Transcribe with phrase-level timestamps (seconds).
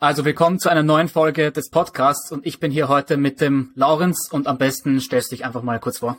[0.00, 3.72] Also willkommen zu einer neuen Folge des Podcasts und ich bin hier heute mit dem
[3.74, 6.16] Laurenz und am besten stellst du dich einfach mal kurz vor.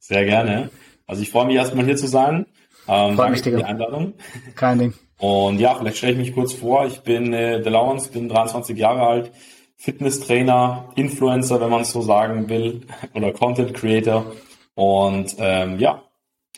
[0.00, 0.70] Sehr gerne.
[1.06, 2.46] Also ich freue mich erstmal hier zu sein.
[2.88, 4.14] Ähm, Freut mich, für die Einladung.
[4.56, 4.94] Kein Ding.
[5.18, 6.84] Und ja, vielleicht stelle ich mich kurz vor.
[6.86, 9.30] Ich bin äh, der Laurenz, bin 23 Jahre alt,
[9.76, 14.32] Fitnesstrainer, Influencer, wenn man es so sagen will, oder Content Creator.
[14.74, 16.02] Und ähm, ja,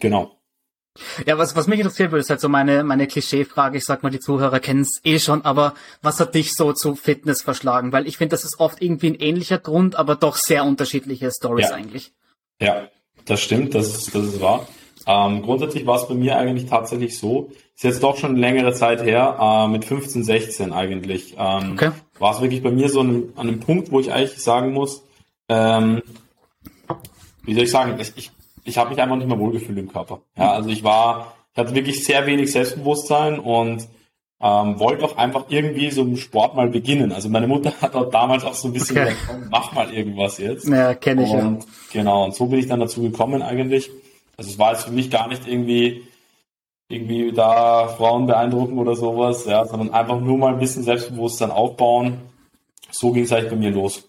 [0.01, 0.38] genau.
[1.27, 3.79] Ja, was, was mich interessiert würde, ist halt so meine, meine Klischeefrage.
[3.79, 6.95] Ich sag mal, die Zuhörer kennen es eh schon, aber was hat dich so zu
[6.95, 7.93] Fitness verschlagen?
[7.93, 11.71] Weil ich finde, das ist oft irgendwie ein ähnlicher Grund, aber doch sehr unterschiedliche Stories
[11.71, 11.77] ja.
[11.77, 12.13] eigentlich.
[12.61, 12.89] Ja,
[13.27, 14.67] das stimmt, das ist, das ist wahr.
[15.07, 19.03] Ähm, grundsätzlich war es bei mir eigentlich tatsächlich so, ist jetzt doch schon längere Zeit
[19.03, 21.93] her, äh, mit 15, 16 eigentlich, ähm, okay.
[22.19, 25.05] war es wirklich bei mir so an, an einem Punkt, wo ich eigentlich sagen muss,
[25.49, 26.03] ähm,
[27.45, 28.31] wie soll ich sagen, ich,
[28.69, 30.21] ich habe mich einfach nicht mehr wohlgefühlt im Körper.
[30.37, 33.89] Ja, also ich war, ich hatte wirklich sehr wenig Selbstbewusstsein und
[34.41, 37.13] ähm, wollte auch einfach irgendwie so einen Sport mal beginnen.
[37.13, 39.11] Also meine Mutter hat auch damals auch so ein bisschen okay.
[39.11, 40.69] gesagt, mach mal irgendwas jetzt.
[40.69, 41.71] Ja, kenne ich und, ja.
[41.93, 43.91] Genau, und so bin ich dann dazu gekommen eigentlich.
[44.37, 46.05] Also es war jetzt für mich gar nicht irgendwie
[46.89, 52.19] irgendwie da Frauen beeindrucken oder sowas, ja, sondern einfach nur mal ein bisschen Selbstbewusstsein aufbauen.
[52.91, 54.09] So ging es eigentlich bei mir los.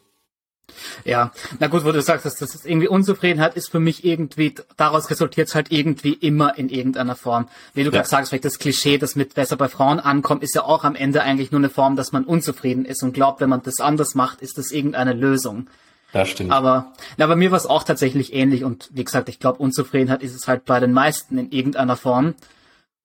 [1.06, 5.10] Ja, na gut, wo du sagst, dass das irgendwie Unzufriedenheit ist für mich irgendwie, daraus
[5.10, 7.48] resultiert es halt irgendwie immer in irgendeiner Form.
[7.74, 7.98] Wie du ja.
[7.98, 10.96] gerade sagst, vielleicht das Klischee, das mit besser bei Frauen ankommt, ist ja auch am
[10.96, 14.16] Ende eigentlich nur eine Form, dass man unzufrieden ist und glaubt, wenn man das anders
[14.16, 15.68] macht, ist das irgendeine Lösung.
[16.12, 16.52] Das stimmt.
[16.52, 20.24] Aber na, bei mir war es auch tatsächlich ähnlich und wie gesagt, ich glaube, Unzufriedenheit
[20.24, 22.34] ist es halt bei den meisten in irgendeiner Form.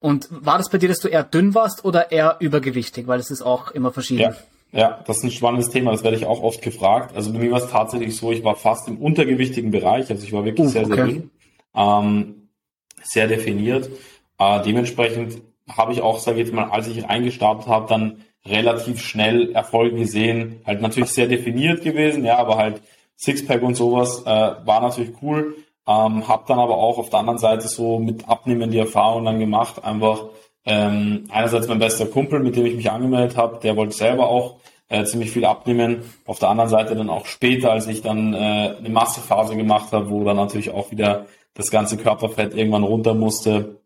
[0.01, 3.07] Und war das bei dir, dass du eher dünn warst oder eher übergewichtig?
[3.07, 4.21] Weil es ist auch immer verschieden.
[4.21, 4.37] Ja.
[4.75, 7.15] Ja, das ist ein spannendes Thema, das werde ich auch oft gefragt.
[7.15, 10.33] Also bei mir war es tatsächlich so, ich war fast im untergewichtigen Bereich, also ich
[10.33, 11.23] war wirklich uh, sehr, sehr okay.
[11.77, 12.49] ähm,
[13.01, 13.89] sehr definiert.
[14.37, 19.01] Äh, dementsprechend habe ich auch, sage ich jetzt mal, als ich reingestartet habe, dann relativ
[19.01, 20.61] schnell Erfolge gesehen.
[20.67, 22.83] Halt natürlich sehr definiert gewesen, ja, aber halt
[23.17, 25.55] Sixpack und sowas äh, war natürlich cool.
[25.87, 29.39] Ähm, hab dann aber auch auf der anderen Seite so mit Abnehmen die Erfahrung dann
[29.39, 30.25] gemacht, einfach
[30.67, 34.57] ähm, einerseits mein bester Kumpel, mit dem ich mich angemeldet habe, der wollte selber auch
[34.95, 36.03] äh, ziemlich viel abnehmen.
[36.27, 40.11] Auf der anderen Seite dann auch später, als ich dann äh, eine Massephase gemacht habe,
[40.11, 43.81] wo dann natürlich auch wieder das ganze Körperfett irgendwann runter musste.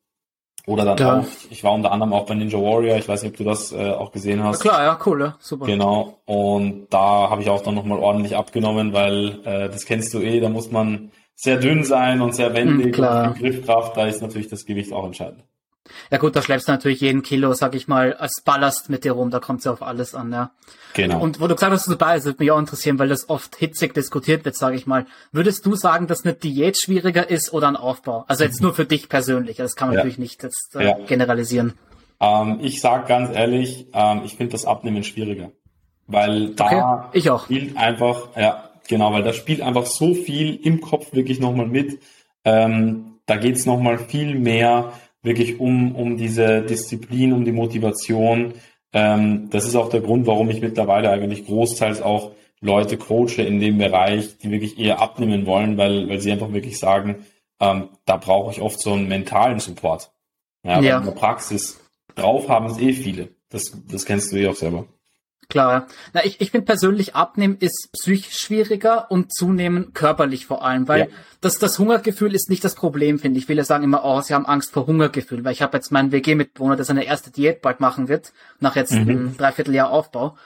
[0.66, 1.20] Oder dann ja.
[1.20, 3.72] auch, ich war unter anderem auch bei Ninja Warrior, ich weiß nicht, ob du das
[3.72, 4.62] äh, auch gesehen hast.
[4.64, 5.64] Ja, klar, ja, cool, ja, super.
[5.64, 10.20] Genau, und da habe ich auch dann nochmal ordentlich abgenommen, weil äh, das kennst du
[10.20, 14.06] eh, da muss man sehr dünn sein und sehr wendig hm, und viel Griffkraft, da
[14.06, 15.42] ist natürlich das Gewicht auch entscheidend.
[16.10, 19.12] Ja gut, da schleppst du natürlich jeden Kilo, sag ich mal, als Ballast mit dir
[19.12, 20.50] rum, da kommt es ja auf alles an, ja.
[20.94, 21.20] Genau.
[21.20, 23.56] Und wo du gesagt hast, du dabei, das würde mich auch interessieren, weil das oft
[23.56, 25.06] hitzig diskutiert wird, sage ich mal.
[25.32, 28.24] Würdest du sagen, dass eine Diät schwieriger ist oder ein Aufbau?
[28.26, 30.00] Also jetzt nur für dich persönlich, das kann man ja.
[30.00, 30.98] natürlich nicht jetzt, äh, ja.
[31.06, 31.74] generalisieren.
[32.20, 35.50] Ähm, ich sag ganz ehrlich, ähm, ich finde das Abnehmen schwieriger.
[36.06, 37.38] Weil da okay.
[37.44, 42.00] spielt einfach, ja, genau, weil da spielt einfach so viel im Kopf wirklich nochmal mit.
[42.44, 44.92] Ähm, da geht's nochmal viel mehr
[45.22, 48.54] wirklich um, um diese Disziplin, um die Motivation.
[48.92, 53.60] Ähm, das ist auch der Grund, warum ich mittlerweile eigentlich großteils auch Leute coache in
[53.60, 57.26] dem Bereich, die wirklich eher abnehmen wollen, weil, weil sie einfach wirklich sagen,
[57.60, 60.10] ähm, da brauche ich oft so einen mentalen Support.
[60.64, 60.98] Ja, ja.
[60.98, 61.80] in der Praxis
[62.14, 63.28] drauf haben es eh viele.
[63.48, 64.86] Das, das kennst du eh auch selber.
[65.50, 65.86] Klar.
[66.12, 71.00] Na, ich, ich finde persönlich, abnehmen ist psychisch schwieriger und zunehmen körperlich vor allem, weil
[71.00, 71.06] ja.
[71.40, 73.46] das, das Hungergefühl ist nicht das Problem, finde ich.
[73.46, 76.76] Viele sagen immer, oh, sie haben Angst vor Hungergefühl, weil ich habe jetzt meinen WG-Mitbewohner,
[76.76, 79.00] der seine erste Diät bald machen wird, nach jetzt mhm.
[79.00, 80.36] einem Dreivierteljahr Aufbau.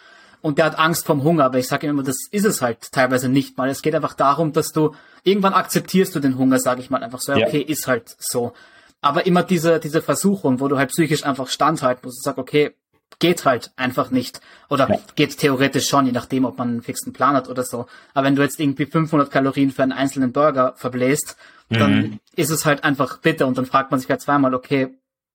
[0.41, 3.29] Und der hat Angst vom Hunger, aber ich sage immer, das ist es halt teilweise
[3.29, 3.69] nicht mal.
[3.69, 7.21] Es geht einfach darum, dass du irgendwann akzeptierst du den Hunger, sage ich mal einfach
[7.21, 7.47] so, ja.
[7.47, 8.53] okay, ist halt so.
[9.01, 12.77] Aber immer diese, diese Versuchung, wo du halt psychisch einfach standhalten musst und sagst, okay,
[13.19, 14.41] geht halt einfach nicht.
[14.69, 14.99] Oder ja.
[15.15, 17.87] geht theoretisch schon, je nachdem, ob man einen fixen Plan hat oder so.
[18.15, 21.37] Aber wenn du jetzt irgendwie 500 Kalorien für einen einzelnen Burger verbläst,
[21.69, 21.79] mhm.
[21.79, 24.95] dann ist es halt einfach bitter und dann fragt man sich halt zweimal, okay,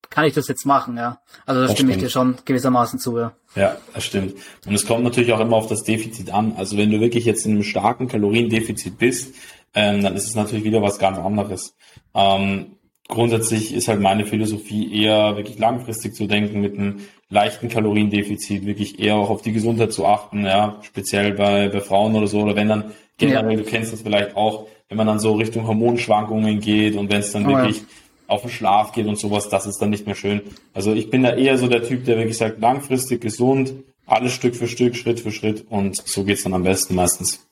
[0.10, 1.20] kann ich das jetzt machen, ja?
[1.46, 2.04] Also da stimme stimmt.
[2.04, 3.34] ich dir schon gewissermaßen zu, ja.
[3.56, 4.36] Ja, das stimmt.
[4.66, 6.54] Und es kommt natürlich auch immer auf das Defizit an.
[6.56, 9.36] Also wenn du wirklich jetzt in einem starken Kaloriendefizit bist,
[9.74, 11.76] ähm, dann ist es natürlich wieder was ganz anderes.
[12.14, 18.66] Ähm, grundsätzlich ist halt meine Philosophie eher wirklich langfristig zu denken mit einem leichten Kaloriendefizit,
[18.66, 22.42] wirklich eher auch auf die Gesundheit zu achten, ja, speziell bei, bei Frauen oder so,
[22.42, 23.58] oder wenn dann generell, ja.
[23.58, 27.32] du kennst das vielleicht auch, wenn man dann so Richtung Hormonschwankungen geht und wenn es
[27.32, 27.84] dann oh, wirklich ja.
[28.28, 30.42] auf den Schlaf geht und sowas, das ist dann nicht mehr schön.
[30.74, 33.74] Also ich bin da eher so der Typ, der wirklich sagt, langfristig gesund,
[34.06, 37.47] alles Stück für Stück, Schritt für Schritt und so geht's dann am besten meistens.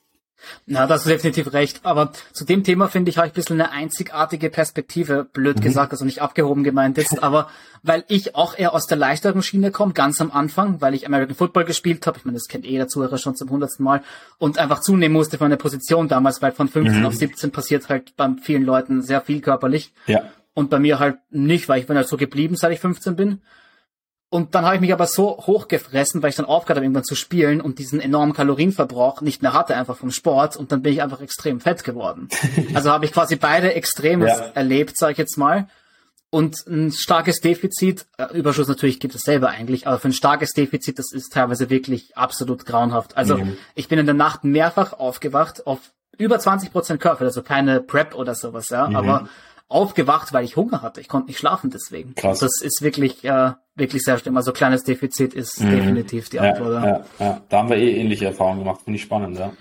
[0.66, 1.80] Na, das ist definitiv recht.
[1.82, 5.62] Aber zu dem Thema finde ich, habe ich ein bisschen eine einzigartige Perspektive, blöd mhm.
[5.62, 7.48] gesagt, also nicht abgehoben gemeint ist, aber
[7.82, 11.36] weil ich auch eher aus der leichteren Schiene komme, ganz am Anfang, weil ich American
[11.36, 14.02] Football gespielt habe, ich meine, das kennt eh der Zuhörer schon zum hundertsten Mal,
[14.38, 17.06] und einfach zunehmen musste von der Position damals, weil von 15 mhm.
[17.06, 19.92] auf 17 passiert halt bei vielen Leuten sehr viel körperlich.
[20.06, 20.22] Ja.
[20.54, 23.42] Und bei mir halt nicht, weil ich bin halt so geblieben, seit ich 15 bin.
[24.28, 27.14] Und dann habe ich mich aber so hochgefressen, weil ich dann aufgehört habe, irgendwann zu
[27.14, 30.56] spielen und diesen enormen Kalorienverbrauch nicht mehr hatte, einfach vom Sport.
[30.56, 32.28] Und dann bin ich einfach extrem fett geworden.
[32.74, 34.46] also habe ich quasi beide Extremes ja.
[34.54, 35.68] erlebt, sage ich jetzt mal.
[36.30, 40.52] Und ein starkes Defizit, äh, Überschuss natürlich gibt es selber eigentlich, aber für ein starkes
[40.52, 43.16] Defizit, das ist teilweise wirklich absolut grauenhaft.
[43.16, 43.56] Also mhm.
[43.76, 45.78] ich bin in der Nacht mehrfach aufgewacht auf
[46.18, 48.96] über 20 Prozent Körper, also keine Prep oder sowas, ja, mhm.
[48.96, 49.28] aber
[49.68, 51.00] aufgewacht, weil ich Hunger hatte.
[51.00, 52.14] Ich konnte nicht schlafen deswegen.
[52.14, 52.38] Krass.
[52.38, 54.36] Das ist wirklich, äh, wirklich sehr schlimm.
[54.36, 55.70] Also kleines Defizit ist mhm.
[55.70, 56.72] definitiv die Antwort.
[56.72, 58.82] Ja, ja, ja, da haben wir eh ähnliche Erfahrungen gemacht.
[58.84, 59.52] Finde ich spannend, ja.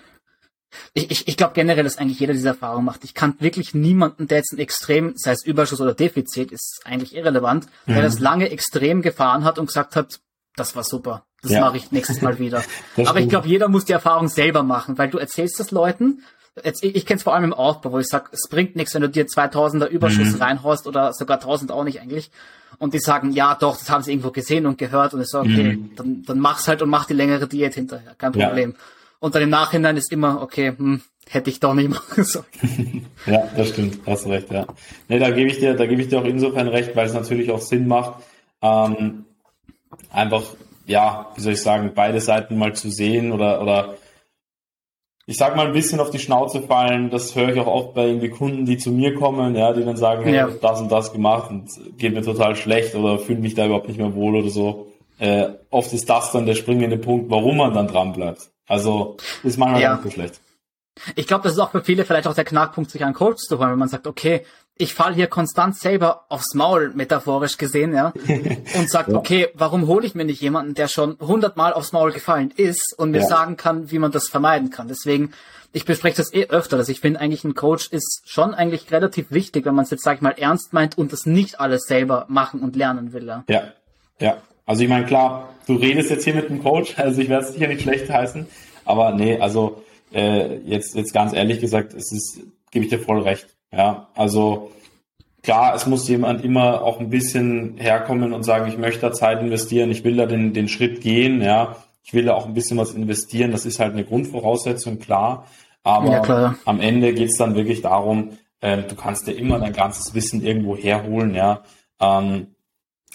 [0.94, 3.04] Ich, ich, ich glaube generell, dass eigentlich jeder diese Erfahrung macht.
[3.04, 7.16] Ich kann wirklich niemanden, der jetzt ein Extrem, sei es Überschuss oder Defizit, ist eigentlich
[7.16, 7.94] irrelevant, mhm.
[7.94, 10.20] der das lange extrem gefahren hat und gesagt hat,
[10.56, 11.62] das war super, das ja.
[11.62, 12.64] mache ich nächstes Mal wieder.
[13.06, 16.24] Aber ich glaube, jeder muss die Erfahrung selber machen, weil du erzählst es Leuten
[16.64, 18.94] jetzt, ich, ich kenne es vor allem im Aufbau, wo ich sag, es bringt nichts,
[18.94, 20.42] wenn du dir 2000er Überschuss mhm.
[20.42, 22.32] reinhaust oder sogar 1000 auch nicht eigentlich.
[22.78, 25.50] Und die sagen, ja doch, das haben sie irgendwo gesehen und gehört und ich sage,
[25.50, 25.96] okay, mhm.
[25.96, 28.72] dann, dann mach's halt und mach die längere Diät hinterher, kein Problem.
[28.72, 28.78] Ja.
[29.20, 32.46] Und dann im Nachhinein ist immer, okay, hm, hätte ich doch nicht machen sollen.
[33.26, 34.68] ja, das stimmt, hast recht, ja.
[35.08, 37.52] Nee, da gebe ich dir, da gebe ich dir auch insofern recht, weil es natürlich
[37.52, 38.24] auch Sinn macht,
[38.62, 39.26] ähm,
[40.12, 40.44] einfach,
[40.86, 43.96] ja, wie soll ich sagen, beide Seiten mal zu sehen oder, oder
[45.28, 47.10] ich sag mal, ein bisschen auf die Schnauze fallen.
[47.10, 49.98] Das höre ich auch oft bei irgendwie Kunden, die zu mir kommen, ja, die dann
[49.98, 50.50] sagen, hey, ja.
[50.62, 53.98] das und das gemacht und geht mir total schlecht oder fühle mich da überhaupt nicht
[53.98, 54.92] mehr wohl oder so.
[55.18, 58.50] Äh, oft ist das dann der springende Punkt, warum man dann dran bleibt.
[58.68, 59.94] Also ist manchmal ja.
[59.94, 60.42] nicht so schlecht.
[61.16, 63.60] Ich glaube, das ist auch für viele vielleicht auch der Knackpunkt, sich einen Coach zu
[63.60, 64.46] holen, wenn man sagt, okay,
[64.78, 68.14] ich fall hier konstant selber aufs Maul, metaphorisch gesehen, ja,
[68.76, 69.16] und sagt, ja.
[69.16, 73.12] okay, warum hole ich mir nicht jemanden, der schon hundertmal aufs Maul gefallen ist und
[73.12, 73.28] mir ja.
[73.28, 74.88] sagen kann, wie man das vermeiden kann.
[74.88, 75.32] Deswegen,
[75.72, 79.32] ich bespreche das eh öfter, dass ich finde eigentlich ein Coach ist schon eigentlich relativ
[79.32, 82.26] wichtig, wenn man es jetzt, sag ich mal, ernst meint und das nicht alles selber
[82.28, 83.28] machen und lernen will.
[83.28, 83.64] Ja, ja.
[84.20, 84.38] ja.
[84.66, 87.54] Also ich meine, klar, du redest jetzt hier mit einem Coach, also ich werde es
[87.54, 88.46] sicher nicht schlecht heißen,
[88.84, 89.84] aber nee, also
[90.14, 92.42] äh, jetzt, jetzt ganz ehrlich gesagt, es ist,
[92.72, 93.48] gebe ich dir voll recht.
[93.76, 94.72] Ja, also
[95.44, 99.42] klar, es muss jemand immer auch ein bisschen herkommen und sagen, ich möchte da Zeit
[99.42, 102.78] investieren, ich will da den, den Schritt gehen, ja, ich will da auch ein bisschen
[102.78, 105.48] was investieren, das ist halt eine Grundvoraussetzung, klar.
[105.84, 106.56] Aber ja, klar.
[106.66, 110.44] am Ende geht es dann wirklich darum, äh, du kannst dir immer dein ganzes Wissen
[110.44, 111.62] irgendwo herholen, ja.
[112.00, 112.48] Ähm,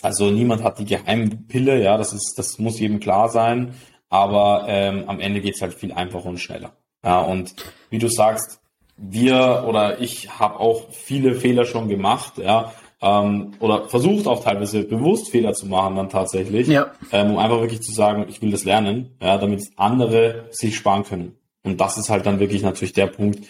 [0.03, 3.75] also niemand hat die Geheimpille, ja, das ist, das muss jedem klar sein.
[4.09, 6.73] Aber ähm, am Ende geht's halt viel einfacher und schneller.
[7.05, 7.55] Ja, und
[7.91, 8.60] wie du sagst,
[9.00, 14.85] wir oder ich habe auch viele Fehler schon gemacht, ja, ähm, oder versucht auch teilweise
[14.85, 16.93] bewusst Fehler zu machen dann tatsächlich, ja.
[17.12, 21.05] ähm, um einfach wirklich zu sagen, ich will das lernen, ja, damit andere sich sparen
[21.05, 21.37] können.
[21.62, 23.41] Und das ist halt dann wirklich natürlich der Punkt,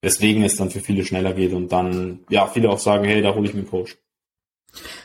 [0.00, 3.34] weswegen es dann für viele schneller geht und dann, ja, viele auch sagen, hey, da
[3.34, 3.96] hole ich mir einen Coach.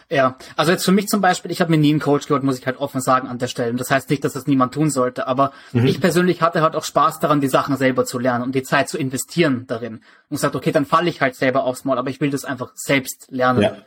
[0.09, 2.59] Ja, also jetzt für mich zum Beispiel, ich habe mir nie einen Coach geholt, muss
[2.59, 3.71] ich halt offen sagen an der Stelle.
[3.71, 5.87] Und das heißt nicht, dass das niemand tun sollte, aber mhm.
[5.87, 8.87] ich persönlich hatte halt auch Spaß daran, die Sachen selber zu lernen und die Zeit
[8.87, 9.95] zu investieren darin.
[10.29, 12.71] Und gesagt, okay, dann falle ich halt selber aufs Maul, aber ich will das einfach
[12.75, 13.63] selbst lernen.
[13.63, 13.77] Ja.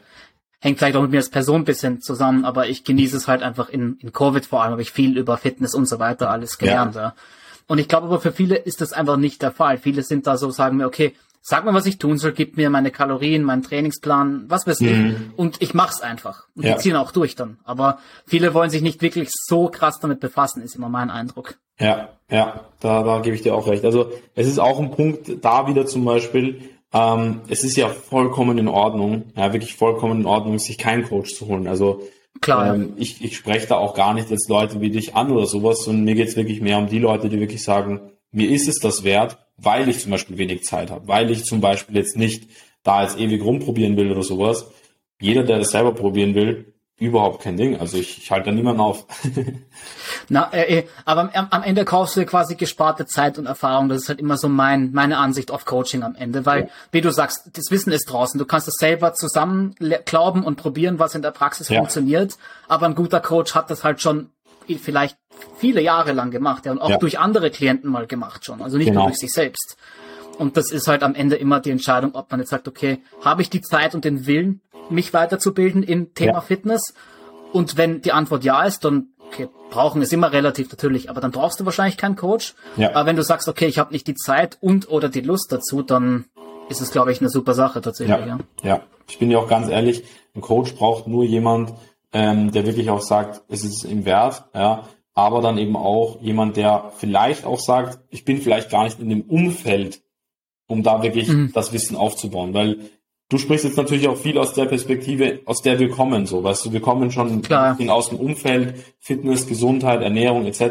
[0.61, 3.45] Hängt vielleicht auch mit mir als Person ein bisschen zusammen, aber ich genieße es halt
[3.45, 6.59] einfach in, in Covid vor allem, habe ich viel über Fitness und so weiter alles
[6.59, 6.97] gelernt.
[6.97, 7.01] Ja.
[7.01, 7.15] ja.
[7.69, 9.79] Und ich glaube aber für viele ist das einfach nicht der Fall.
[9.79, 12.71] Viele sind da so, sagen mir, okay, sag mir, was ich tun soll, gib mir
[12.71, 14.97] meine Kalorien, meinen Trainingsplan, was weiß ich.
[14.97, 15.33] Mhm.
[15.37, 16.47] Und ich mach's einfach.
[16.55, 16.75] Und ja.
[16.75, 17.59] die ziehen auch durch dann.
[17.65, 21.57] Aber viele wollen sich nicht wirklich so krass damit befassen, ist immer mein Eindruck.
[21.81, 23.85] Ja, ja, da, da gebe ich dir auch recht.
[23.85, 26.61] Also es ist auch ein Punkt, da wieder zum Beispiel,
[26.93, 31.35] ähm, es ist ja vollkommen in Ordnung, ja, wirklich vollkommen in Ordnung, sich keinen Coach
[31.35, 31.69] zu holen.
[31.69, 32.03] Also
[32.41, 32.75] Klar.
[32.75, 35.85] Ähm, ich, ich spreche da auch gar nicht jetzt Leute wie dich an oder sowas,
[35.85, 39.05] sondern mir geht's wirklich mehr um die Leute, die wirklich sagen, mir ist es das
[39.05, 42.49] wert, weil ich zum Beispiel wenig Zeit habe, weil ich zum Beispiel jetzt nicht
[42.83, 44.71] da jetzt ewig rumprobieren will oder sowas.
[45.21, 47.79] Jeder, der das selber probieren will, überhaupt kein Ding.
[47.79, 49.07] Also ich, ich halte da niemanden auf.
[50.29, 53.89] Na, äh, äh, aber am, am, Ende kaufst du quasi gesparte Zeit und Erfahrung.
[53.89, 56.69] Das ist halt immer so mein, meine Ansicht auf Coaching am Ende, weil, ja.
[56.91, 58.39] wie du sagst, das Wissen ist draußen.
[58.39, 61.79] Du kannst es selber zusammen glauben und probieren, was in der Praxis ja.
[61.79, 62.37] funktioniert.
[62.67, 64.31] Aber ein guter Coach hat das halt schon
[64.77, 65.17] vielleicht
[65.57, 66.99] viele Jahre lang gemacht, ja, und auch ja.
[66.99, 69.01] durch andere Klienten mal gemacht schon, also nicht genau.
[69.01, 69.77] nur durch sich selbst.
[70.39, 73.43] Und das ist halt am Ende immer die Entscheidung, ob man jetzt sagt, okay, habe
[73.43, 76.41] ich die Zeit und den Willen, mich weiterzubilden im Thema ja.
[76.41, 76.95] Fitness?
[77.53, 81.31] Und wenn die Antwort ja ist, dann okay, brauchen ist immer relativ natürlich, aber dann
[81.31, 82.55] brauchst du wahrscheinlich keinen Coach.
[82.77, 82.95] Ja.
[82.95, 85.83] Aber wenn du sagst, okay, ich habe nicht die Zeit und oder die Lust dazu,
[85.83, 86.27] dann
[86.69, 88.19] ist es, glaube ich, eine super Sache tatsächlich.
[88.19, 88.39] Ja, Ja.
[88.63, 88.81] ja.
[89.09, 90.05] Ich bin ja auch ganz ehrlich,
[90.35, 91.73] ein Coach braucht nur jemand,
[92.13, 94.85] ähm, der wirklich auch sagt, es ist ihm wert, ja,
[95.19, 99.09] aber dann eben auch jemand, der vielleicht auch sagt, ich bin vielleicht gar nicht in
[99.09, 100.01] dem Umfeld,
[100.69, 101.51] um da wirklich Mhm.
[101.53, 102.79] das Wissen aufzubauen, weil
[103.29, 106.67] du sprichst jetzt natürlich auch viel aus der Perspektive, aus der wir kommen, so, weißt
[106.67, 107.77] du, wir kommen schon Klar.
[107.89, 110.63] aus dem Umfeld, Fitness, Gesundheit, Ernährung etc.,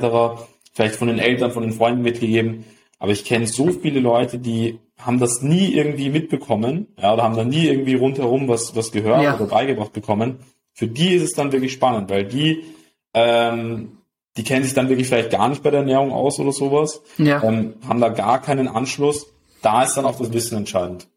[0.74, 2.64] vielleicht von den Eltern, von den Freunden mitgegeben,
[3.00, 7.36] aber ich kenne so viele Leute, die haben das nie irgendwie mitbekommen, ja, oder haben
[7.36, 9.36] da nie irgendwie rundherum was, was gehört Ja.
[9.36, 10.38] oder beigebracht bekommen.
[10.74, 12.64] Für die ist es dann wirklich spannend, weil die,
[13.14, 13.92] ähm,
[14.38, 17.44] die kennen sich dann wirklich vielleicht gar nicht bei der Ernährung aus oder sowas, Ja.
[17.44, 19.26] ähm, haben da gar keinen Anschluss.
[19.62, 21.08] Da ist dann auch das Wissen entscheidend.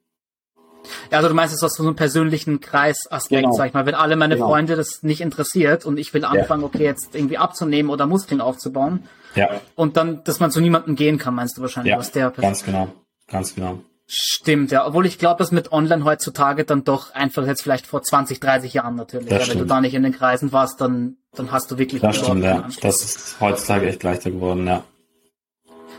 [1.11, 3.53] ja, also du meinst es aus so einem persönlichen Kreisaspekt, Genau.
[3.55, 3.85] sag ich mal.
[3.87, 4.49] Wenn alle meine Genau.
[4.49, 9.05] Freunde das nicht interessiert und ich will anfangen, okay, jetzt irgendwie abzunehmen oder Muskeln aufzubauen
[9.35, 12.31] Ja, und dann, dass man zu niemandem gehen kann, meinst du wahrscheinlich ja, aus der
[12.31, 12.89] ganz genau,
[13.29, 13.81] ganz genau.
[14.13, 14.85] Stimmt, ja.
[14.85, 18.75] Obwohl ich glaube, dass mit Online heutzutage dann doch einfach jetzt vielleicht vor 20, 30
[18.75, 19.29] Jahren natürlich.
[19.29, 22.03] Das Ja, wenn du da nicht in den Kreisen warst, dann, dann hast du wirklich
[22.03, 22.67] Das stimmt, ja.
[22.81, 24.83] Das ist heutzutage echt leichter geworden, ja.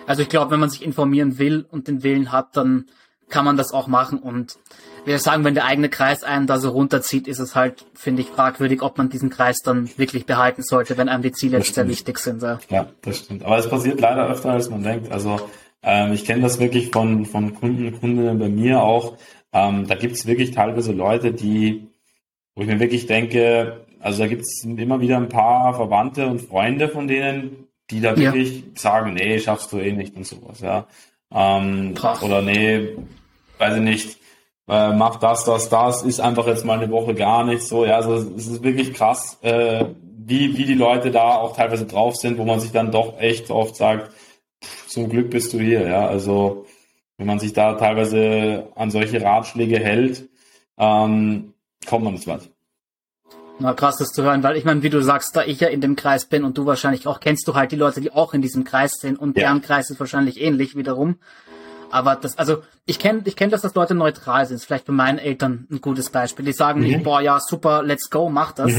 [0.08, 2.88] Also ich glaube, wenn man sich informieren will und den Willen hat, dann
[3.30, 4.20] kann man das auch machen.
[4.20, 4.58] Und
[5.06, 8.28] wir sagen, wenn der eigene Kreis einen da so runterzieht, ist es halt, finde ich,
[8.28, 11.88] fragwürdig, ob man diesen Kreis dann wirklich behalten sollte, wenn einem die Ziele jetzt sehr
[11.88, 12.42] wichtig sind.
[12.42, 12.60] Ja.
[12.68, 13.46] Ja, das stimmt.
[13.46, 15.14] Aber es passiert leider öfter, als man denkt.
[15.14, 15.40] Also
[15.84, 19.18] ähm, ich kenne das wirklich von, von Kunden, Kundinnen bei mir auch.
[19.54, 21.88] Ähm, da gibt es wirklich teilweise Leute, die,
[22.56, 26.42] wo ich mir wirklich denke, also da gibt es immer wieder ein paar Verwandte und
[26.42, 28.34] Freunde von denen, die da Ja.
[28.34, 30.88] wirklich sagen, nee, schaffst du eh nicht und sowas, ja.
[31.34, 32.90] Ähm, oder nee,
[33.58, 34.18] weiß ich nicht,
[34.68, 37.86] äh, mach das, das, das, ist einfach jetzt mal eine Woche gar nicht so.
[37.86, 39.86] Ja, also es ist wirklich krass, äh,
[40.18, 43.50] wie, wie die Leute da auch teilweise drauf sind, wo man sich dann doch echt
[43.50, 44.12] oft sagt,
[44.92, 46.08] zum Glück bist du hier, ja.
[46.08, 46.66] Also
[47.18, 50.30] wenn man sich da teilweise an solche Ratschläge hält,
[50.78, 51.54] ähm,
[51.88, 52.50] kommt man nicht weit.
[53.60, 55.82] Na, krass, das zu hören, weil ich meine, wie du sagst, da ich ja in
[55.82, 58.42] dem Kreis bin und du wahrscheinlich auch, kennst du halt die Leute, die auch in
[58.42, 59.44] diesem Kreis sind und Ja.
[59.44, 61.20] deren Kreis ist wahrscheinlich ähnlich wiederum.
[61.92, 64.56] Aber das, also ich kenne, ich kenne, dass das Leute neutral sind.
[64.56, 66.46] Ist vielleicht bei meinen Eltern ein gutes Beispiel.
[66.46, 68.74] Die sagen nicht, boah, ja, super, let's go, mach das.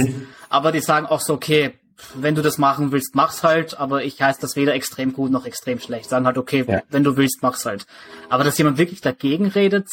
[0.48, 1.74] Aber die sagen auch so, okay,
[2.14, 3.78] wenn du das machen willst, mach's halt.
[3.78, 6.08] Aber ich heiße das weder extrem gut noch extrem schlecht.
[6.08, 6.82] Sagen halt, okay, Ja.
[6.90, 7.86] wenn du willst, mach's halt.
[8.28, 9.86] Aber dass jemand wirklich dagegen redet,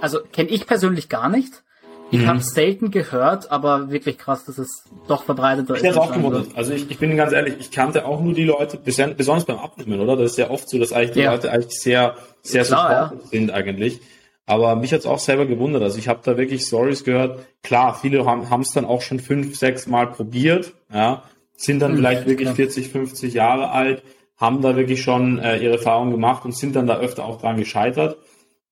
[0.00, 1.62] also kenne ich persönlich gar nicht.
[2.10, 5.98] Ich habe selten gehört, aber wirklich krass, dass es doch verbreiteter Ich ist.
[5.98, 6.46] auch gewundert.
[6.54, 9.58] Also ich, ich bin ganz ehrlich, ich kannte auch nur die Leute, bes- besonders beim
[9.58, 10.16] Abnehmen, oder?
[10.16, 11.32] Das ist ja oft so, dass eigentlich die Ja.
[11.32, 14.00] Leute eigentlich sehr, sehr Klar, supportive sind eigentlich.
[14.46, 15.82] Aber mich hat's auch selber gewundert.
[15.82, 17.40] Also ich habe da wirklich Stories gehört.
[17.62, 21.24] Klar, viele haben es dann auch schon fünf, sechs Mal probiert, ja,
[21.60, 22.54] sind dann Mhm, vielleicht wirklich klar.
[22.56, 24.02] 40, 50 Jahre alt,
[24.36, 27.56] haben da wirklich schon äh, ihre Erfahrungen gemacht und sind dann da öfter auch dran
[27.56, 28.16] gescheitert.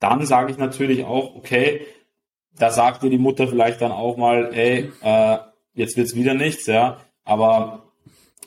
[0.01, 1.81] Dann sage ich natürlich auch, okay,
[2.59, 5.37] da sagt dir die Mutter vielleicht dann auch mal, ey, äh,
[5.75, 6.99] jetzt wird's wieder nichts, ja.
[7.25, 7.83] Aber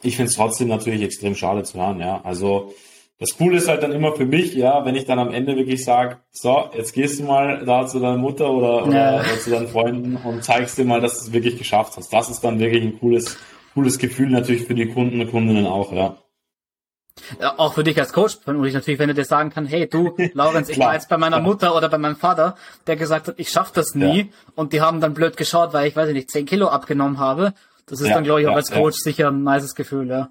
[0.02, 2.22] ich finde es trotzdem natürlich extrem schade zu hören, ja.
[2.24, 2.74] Also
[3.20, 5.84] das Coole ist halt dann immer für mich, ja, wenn ich dann am Ende wirklich
[5.84, 9.16] sage, so, jetzt gehst du mal da zu deiner Mutter oder, oder, Ja.
[9.20, 12.14] oder zu deinen Freunden und zeigst dir mal, dass du es wirklich geschafft hast.
[12.14, 13.38] Das ist dann wirklich ein cooles,
[13.80, 16.18] cooles Gefühl natürlich für die Kunden und Kundinnen auch, ja.
[17.40, 19.88] Ja, auch für dich als Coach, und ich natürlich, wenn du dir sagen kann, hey
[19.90, 21.40] du, Laurenz, ich war jetzt bei meiner.
[21.42, 22.56] Mutter oder bei meinem Vater,
[22.88, 24.26] der gesagt hat, ich schaff das nie, Ja.
[24.56, 27.54] und die haben dann blöd geschaut, weil ich, weiß ich nicht, 10 Kilo abgenommen habe.
[27.88, 28.72] Das ist Ja, dann, glaube ich, auch als.
[28.72, 30.30] Coach sicher ein nices Gefühl, ja.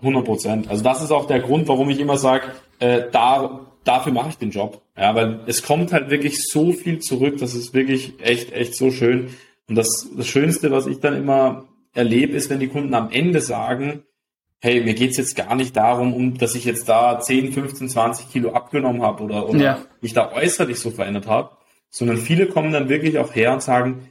[0.00, 0.68] 100 Prozent.
[0.70, 2.44] Also das ist auch der Grund, warum ich immer sage,
[2.78, 4.80] äh, da, dafür mache ich den Job.
[4.96, 7.38] Ja, weil es kommt halt wirklich so viel zurück.
[7.38, 9.30] Das ist wirklich echt, echt so schön.
[9.68, 11.64] Und das, das Schönste, was ich dann immer
[11.98, 14.04] erlebe, ist, wenn die Kunden am Ende sagen,
[14.60, 18.30] hey, mir geht's jetzt gar nicht darum, um, dass ich jetzt da 10, 15, 20
[18.30, 19.78] Kilo abgenommen habe oder, oder Ja.
[20.00, 21.50] mich da äußerlich so verändert habe,
[21.90, 24.08] sondern viele kommen dann wirklich auch her und sagen,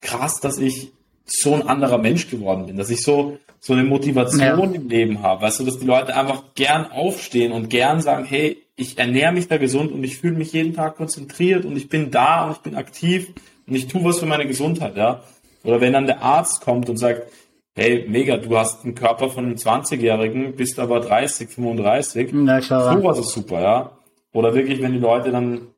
[0.00, 0.92] krass, dass ich
[1.26, 4.54] so ein anderer Mensch geworden bin, dass ich so, so eine Motivation Ja.
[4.80, 8.56] im Leben habe, weißt du, dass die Leute einfach gern aufstehen und gern sagen, hey,
[8.76, 12.10] ich ernähre mich da gesund und ich fühle mich jeden Tag konzentriert und ich bin
[12.10, 13.28] da und ich bin aktiv
[13.66, 15.22] und ich tue was für meine Gesundheit, ja.
[15.64, 17.30] Oder wenn dann der Arzt kommt und sagt,
[17.74, 22.94] hey, mega, du hast einen Körper von einem 20-Jährigen, bist aber 30, 35, Na klar.
[22.96, 23.90] Sowas ist super, ja.
[24.32, 25.68] Oder wirklich, wenn die Leute dann,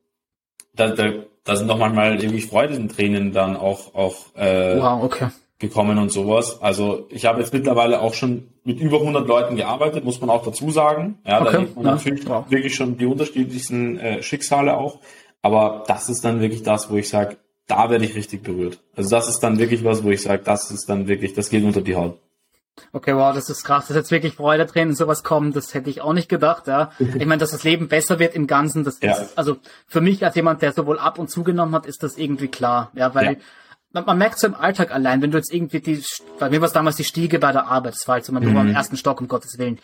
[0.75, 1.11] da, da,
[1.43, 5.27] da sind doch manchmal irgendwie Freudentränen dann auch, auch äh, Wow, okay.
[5.59, 6.61] gekommen und sowas.
[6.61, 10.43] Also ich habe jetzt mittlerweile auch schon mit über 100 Leuten gearbeitet, muss man auch
[10.45, 11.19] dazu sagen.
[11.25, 12.45] Ja, da Okay, sieht man ja, natürlich wow.
[12.49, 14.99] wirklich schon die unterschiedlichsten äh, Schicksale auch.
[15.41, 17.37] Aber das ist dann wirklich das, wo ich sage,
[17.67, 18.79] da werde ich richtig berührt.
[18.95, 21.63] Also das ist dann wirklich was, wo ich sage, das ist dann wirklich, das geht
[21.63, 22.19] unter die Haut.
[22.91, 25.91] Okay, wow, das ist krass, dass jetzt wirklich Freude drin und sowas kommt, das hätte
[25.91, 26.91] ich auch nicht gedacht, ja.
[26.99, 29.13] Ich meine, dass das Leben besser wird im Ganzen, das ja.
[29.13, 32.47] ist, also für mich als jemand, der sowohl ab und zugenommen hat, ist das irgendwie
[32.47, 33.39] klar, ja, weil ja.
[33.95, 36.03] Man, man, merkt so im Alltag allein, wenn du jetzt irgendwie die,
[36.39, 38.43] bei mir war es damals die Stiege bei der Arbeit, das war halt so mein
[38.43, 38.57] mhm.
[38.57, 39.77] am ersten Stock, um Gottes Willen.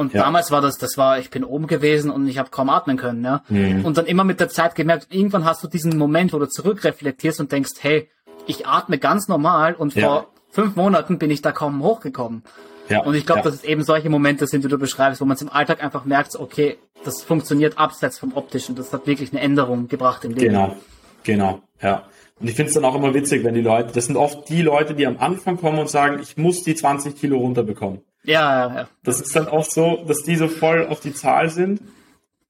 [0.00, 0.22] Und ja.
[0.22, 3.22] damals war das, das war, ich bin oben gewesen und ich habe kaum atmen können,
[3.22, 3.42] ja.
[3.50, 3.84] Mhm.
[3.84, 7.38] Und dann immer mit der Zeit gemerkt, irgendwann hast du diesen Moment, wo du zurückreflektierst
[7.38, 8.08] und denkst, hey,
[8.46, 10.06] ich atme ganz normal und ja.
[10.06, 12.44] vor fünf Monaten bin ich da kaum hochgekommen.
[12.88, 13.02] Ja.
[13.02, 13.44] Und ich glaube, ja.
[13.44, 16.06] dass es eben solche Momente sind, die du beschreibst, wo man es im Alltag einfach
[16.06, 18.76] merkt, okay, das funktioniert abseits vom Optischen.
[18.76, 20.54] Das hat wirklich eine Änderung gebracht im Leben.
[20.54, 20.76] Genau,
[21.24, 22.04] genau, ja.
[22.40, 24.62] Und ich finde es dann auch immer witzig, wenn die Leute, das sind oft die
[24.62, 28.00] Leute, die am Anfang kommen und sagen, ich muss die 20 Kilo runterbekommen.
[28.24, 28.88] Ja, ja, ja.
[29.02, 31.80] Das ist dann oft so, dass die so voll auf die Zahl sind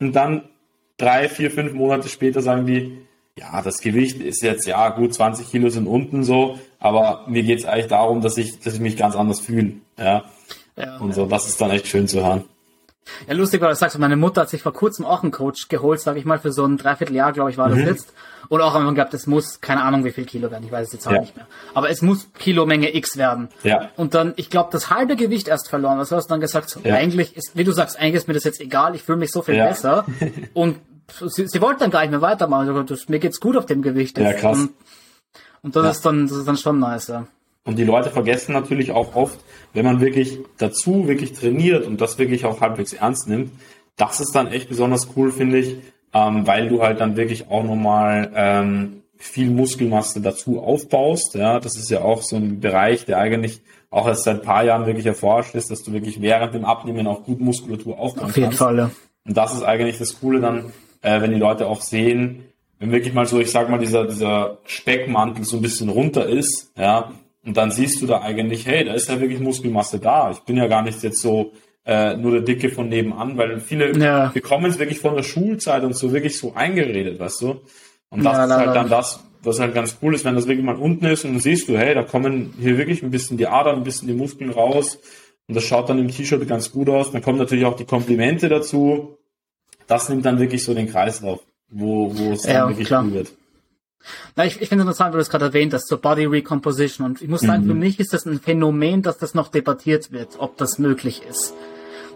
[0.00, 0.48] und dann
[0.96, 2.98] drei, vier, fünf Monate später sagen die,
[3.38, 7.60] ja, das Gewicht ist jetzt, ja, gut, 20 Kilo sind unten so, aber mir geht
[7.60, 9.74] es eigentlich darum, dass ich, dass ich mich ganz anders fühle.
[9.96, 10.24] Ja.
[10.76, 12.44] ja und so, das ist dann echt schön zu hören.
[13.26, 16.00] Ja, lustig, weil du sagst, meine Mutter hat sich vor kurzem auch einen Coach geholt,
[16.00, 17.86] sag ich mal, für so ein Dreivierteljahr, glaube ich, war das mhm.
[17.86, 18.12] jetzt.
[18.48, 20.92] Und auch am gehabt, es muss, keine Ahnung, wie viel Kilo werden, ich weiß es
[20.92, 21.20] jetzt auch ja.
[21.20, 21.46] nicht mehr.
[21.74, 23.48] Aber es muss Kilomenge X werden.
[23.62, 23.90] Ja.
[23.96, 25.98] Und dann, ich glaube, das halbe Gewicht erst verloren.
[25.98, 26.76] Was hast du dann gesagt?
[26.82, 26.94] Ja.
[26.94, 29.42] Eigentlich ist, wie du sagst, eigentlich ist mir das jetzt egal, ich fühle mich so
[29.42, 29.68] viel ja.
[29.68, 30.04] besser.
[30.54, 30.78] Und
[31.26, 32.68] sie, sie wollte dann gar nicht mehr weitermachen.
[32.68, 34.18] Also, das, mir geht's gut auf dem Gewicht.
[34.18, 34.58] Ja, krass.
[34.58, 34.72] Und,
[35.62, 37.26] und das ist dann, das ist dann schon nice, ja.
[37.64, 39.38] Und die Leute vergessen natürlich auch oft,
[39.74, 43.52] wenn man wirklich dazu wirklich trainiert und das wirklich auch halbwegs ernst nimmt,
[43.96, 45.76] das ist dann echt besonders cool, finde ich,
[46.14, 51.34] ähm, weil du halt dann wirklich auch nochmal ähm, viel Muskelmasse dazu aufbaust.
[51.34, 54.64] Ja, das ist ja auch so ein Bereich, der eigentlich auch erst seit ein paar
[54.64, 58.36] Jahren wirklich erforscht ist, dass du wirklich während dem Abnehmen auch gut Muskulatur aufbauen Auf
[58.36, 58.58] jeden kannst.
[58.58, 58.78] Fall.
[58.78, 58.90] Ja.
[59.26, 62.44] Und das ist eigentlich das Coole dann, äh, wenn die Leute auch sehen,
[62.78, 66.72] wenn wirklich mal so, ich sag mal, dieser, dieser Speckmantel so ein bisschen runter ist,
[66.78, 67.12] ja,
[67.44, 70.30] und dann siehst du da eigentlich, hey, da ist ja wirklich Muskelmasse da.
[70.30, 71.52] Ich bin ja gar nicht jetzt so
[71.84, 74.28] äh, nur der Dicke von nebenan, weil viele ja.
[74.28, 77.60] bekommen es wirklich von der Schulzeit und so wirklich so eingeredet, weißt du?
[78.10, 80.64] Und das ja, ist halt dann das, was halt ganz cool ist, wenn das wirklich
[80.64, 83.46] mal unten ist und dann siehst du, hey, da kommen hier wirklich ein bisschen die
[83.46, 84.98] Adern, ein bisschen die Muskeln raus
[85.48, 87.12] und das schaut dann im T-Shirt ganz gut aus.
[87.12, 89.16] Dann kommen natürlich auch die Komplimente dazu
[89.90, 93.04] das nimmt dann wirklich so den Kreislauf, wo, wo es dann ja, wirklich klar.
[93.04, 93.32] cool wird.
[94.36, 97.06] Na, ich, ich finde es interessant, weil du es gerade erwähnt hast, zur Body Recomposition.
[97.06, 97.68] Und ich muss sagen, mhm.
[97.68, 101.54] für mich ist das ein Phänomen, dass das noch debattiert wird, ob das möglich ist.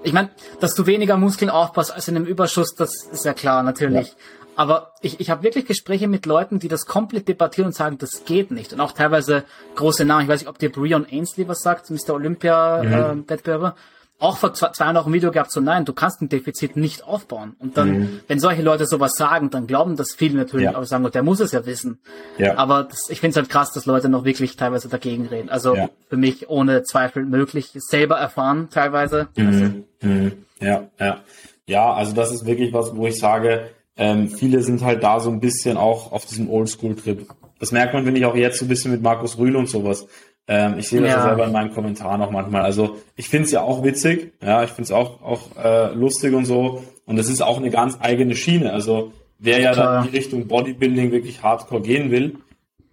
[0.03, 3.63] Ich meine, dass du weniger Muskeln aufbaust als in einem Überschuss, das ist ja klar,
[3.63, 4.09] natürlich.
[4.09, 4.15] Ja.
[4.57, 8.25] Aber ich, ich habe wirklich Gespräche mit Leuten, die das komplett debattieren und sagen, das
[8.25, 8.73] geht nicht.
[8.73, 9.45] Und auch teilweise
[9.75, 10.23] große Namen.
[10.23, 12.15] Ich weiß nicht, ob dir Brion Ainsley was sagt, Mr.
[12.15, 13.71] Olympia-Wettbewerber.
[13.71, 13.75] Mhm.
[13.75, 13.81] Äh,
[14.19, 17.05] auch vor zwei, Jahren auch ein Video gehabt, so nein, du kannst ein Defizit nicht
[17.05, 17.57] aufbauen.
[17.59, 18.21] Und dann, mhm.
[18.29, 20.77] wenn solche Leute sowas sagen, dann glauben das viele natürlich ja.
[20.77, 21.99] auch sagen, der muss es ja wissen.
[22.39, 22.57] Ja.
[22.57, 25.49] Aber das, ich finde es halt krass, dass Leute noch wirklich teilweise dagegen reden.
[25.49, 25.91] Also ja.
[26.09, 29.29] für mich ohne Zweifel möglich, selber erfahren teilweise.
[29.37, 29.85] Mhm.
[30.01, 30.33] Mhm.
[30.61, 31.21] Ja, ja.
[31.67, 35.31] Ja, also das ist wirklich was, wo ich sage, ähm, viele sind halt da so
[35.31, 37.27] ein bisschen auch auf diesem Oldschool-Trip.
[37.59, 40.07] Das merkt man, wenn ich auch jetzt so ein bisschen mit Markus Rühl und sowas.
[40.47, 41.23] Ähm, ich sehe das ja.
[41.23, 42.63] selber in meinem Kommentar noch manchmal.
[42.63, 46.35] Also ich finde es ja auch witzig, ja, ich finde es auch, auch äh, lustig
[46.35, 46.85] und so.
[47.07, 48.73] Und es ist auch eine ganz eigene Schiene.
[48.73, 49.87] Also wer ja Klar.
[49.87, 52.37] dann in die Richtung Bodybuilding wirklich hardcore gehen will,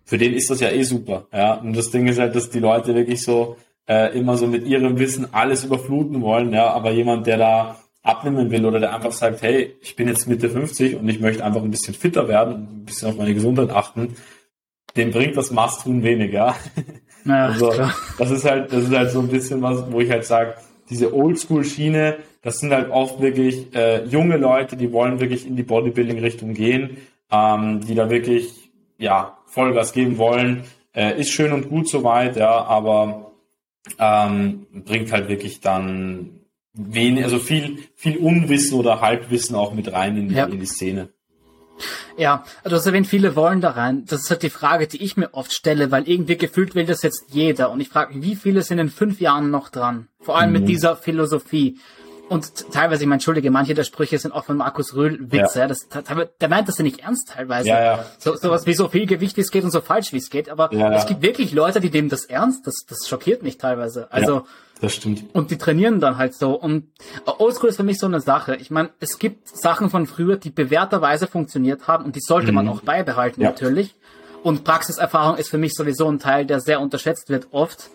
[0.05, 1.27] für den ist das ja eh super.
[1.33, 1.55] Ja.
[1.55, 4.99] Und das Ding ist halt, dass die Leute wirklich so äh, immer so mit ihrem
[4.99, 9.41] Wissen alles überfluten wollen, ja, aber jemand, der da abnehmen will oder der einfach sagt,
[9.41, 12.81] hey, ich bin jetzt Mitte 50 und ich möchte einfach ein bisschen fitter werden und
[12.81, 14.15] ein bisschen auf meine Gesundheit achten,
[14.95, 16.55] dem bringt das Must-Tun wenig, ja.
[17.25, 17.93] Ja, also, klar.
[18.17, 20.55] das ist halt, das ist halt so ein bisschen was, wo ich halt sage,
[20.89, 25.63] diese Oldschool-Schiene, das sind halt oft wirklich äh, junge Leute, die wollen wirklich in die
[25.63, 26.97] Bodybuilding-Richtung gehen,
[27.31, 30.63] ähm, die da wirklich ja Vollgas geben wollen.
[30.93, 33.31] Äh, ist schön und gut soweit, ja, aber
[33.97, 36.41] ähm, bringt halt wirklich dann
[36.73, 40.45] wenig, also viel, viel Unwissen oder Halbwissen auch mit rein in die, ja.
[40.45, 41.09] in die Szene.
[42.17, 44.05] Ja, du hast erwähnt, viele wollen da rein.
[44.05, 47.01] Das ist halt die Frage, die ich mir oft stelle, weil irgendwie gefühlt will das
[47.01, 47.71] jetzt jeder.
[47.71, 50.07] Und ich frage mich, wie viele sind in fünf Jahren noch dran?
[50.19, 50.59] Vor allem mhm.
[50.59, 51.77] mit dieser Philosophie.
[52.31, 55.59] Und teilweise, ich meine, entschuldige, manche der Sprüche sind auch von Markus Röhl Witze.
[55.59, 55.67] Ja.
[55.67, 57.67] Das, der meint das ja nicht ernst teilweise.
[57.67, 58.05] Ja, ja.
[58.19, 60.47] So, sowas wie so viel Gewicht wie es geht und so falsch wie es geht.
[60.47, 62.65] Aber ja, es gibt wirklich Leute, die dem das ernst.
[62.65, 64.09] Das, das schockiert mich teilweise.
[64.13, 64.45] Also
[64.81, 65.23] das stimmt.
[65.33, 66.59] Und die trainieren dann halt so.
[66.59, 66.87] Und
[67.25, 68.55] Oldschool ist für mich so eine Sache.
[68.55, 72.55] Ich meine, es gibt Sachen von früher, die bewährterweise funktioniert haben und die sollte mhm.
[72.55, 73.49] man auch beibehalten ja.
[73.49, 73.95] natürlich.
[74.41, 77.91] Und Praxiserfahrung ist für mich sowieso ein Teil, der sehr unterschätzt wird oft.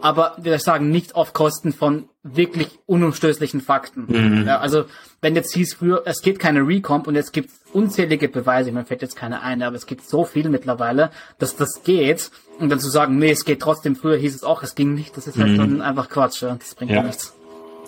[0.00, 4.06] Aber wir sagen nicht auf Kosten von wirklich unumstößlichen Fakten.
[4.08, 4.46] Mhm.
[4.46, 4.84] Ja, also
[5.20, 9.02] wenn jetzt hieß früher, es geht keine Recomp und jetzt gibt unzählige Beweise, mir fällt
[9.02, 12.30] jetzt keine ein, aber es gibt so viel mittlerweile, dass das geht.
[12.58, 15.16] Und dann zu sagen, nee, es geht trotzdem, früher hieß es auch, es ging nicht,
[15.16, 15.56] das ist halt mhm.
[15.58, 16.56] dann einfach Quatsch, ja.
[16.58, 17.34] das bringt ja nichts.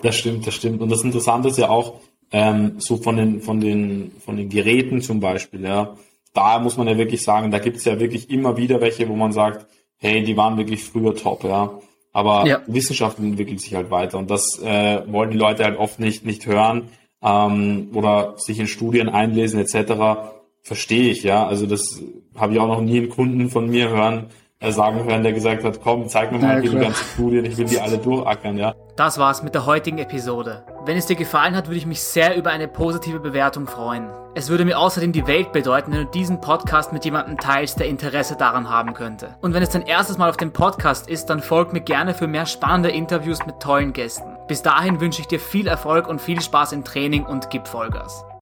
[0.03, 0.81] Das stimmt, das stimmt.
[0.81, 1.99] Und das Interessante ist ja auch,
[2.31, 5.95] ähm, so von den, von den, von den Geräten zum Beispiel, ja.
[6.33, 9.15] Da muss man ja wirklich sagen, da gibt es ja wirklich immer wieder welche, wo
[9.15, 9.65] man sagt,
[9.97, 11.79] hey, die waren wirklich früher top, ja.
[12.19, 12.61] Aber ja.
[12.67, 16.45] Wissenschaft entwickelt sich halt weiter und das äh, wollen die Leute halt oft nicht, nicht
[16.45, 16.89] hören
[17.23, 20.33] ähm, oder sich in Studien einlesen etc.
[20.61, 21.47] Verstehe ich, ja.
[21.47, 22.03] Also das
[22.35, 24.25] habe ich auch noch nie einen Kunden von mir hören,
[24.67, 27.65] sagen hören, der gesagt hat, komm, zeig mir mal ja, die ganzen Studien, ich will
[27.65, 28.75] die alle durchackern, ja.
[28.97, 30.65] Das war's mit der heutigen Episode.
[30.85, 34.09] Wenn es dir gefallen hat, würde ich mich sehr über eine positive Bewertung freuen.
[34.35, 37.87] Es würde mir außerdem die Welt bedeuten, wenn du diesen Podcast mit jemandem teilst, der
[37.87, 39.37] Interesse daran haben könnte.
[39.39, 42.27] Und wenn es dein erstes Mal auf dem Podcast ist, dann folg mir gerne für
[42.27, 44.35] mehr spannende Interviews mit tollen Gästen.
[44.49, 48.25] Bis dahin wünsche ich dir viel Erfolg und viel Spaß im Training und gib Vollgas.